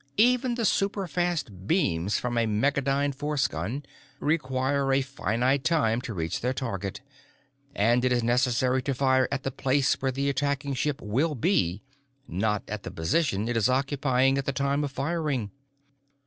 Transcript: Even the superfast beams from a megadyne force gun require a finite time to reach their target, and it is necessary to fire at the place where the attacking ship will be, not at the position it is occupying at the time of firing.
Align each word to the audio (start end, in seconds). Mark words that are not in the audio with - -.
Even 0.17 0.55
the 0.55 0.63
superfast 0.65 1.67
beams 1.67 2.17
from 2.17 2.35
a 2.35 2.47
megadyne 2.47 3.11
force 3.13 3.47
gun 3.47 3.85
require 4.19 4.91
a 4.91 5.03
finite 5.03 5.63
time 5.63 6.01
to 6.01 6.15
reach 6.15 6.41
their 6.41 6.53
target, 6.55 7.01
and 7.75 8.03
it 8.03 8.11
is 8.11 8.23
necessary 8.23 8.81
to 8.81 8.95
fire 8.95 9.27
at 9.31 9.43
the 9.43 9.51
place 9.51 9.93
where 10.01 10.11
the 10.11 10.27
attacking 10.27 10.73
ship 10.73 10.99
will 11.03 11.35
be, 11.35 11.83
not 12.27 12.63
at 12.67 12.81
the 12.81 12.89
position 12.89 13.47
it 13.47 13.55
is 13.55 13.69
occupying 13.69 14.39
at 14.39 14.45
the 14.45 14.51
time 14.53 14.83
of 14.83 14.91
firing. 14.91 15.51